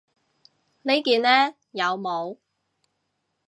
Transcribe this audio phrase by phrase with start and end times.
[0.03, 0.03] 呢
[1.03, 1.53] 件呢？
[1.69, 2.35] 有帽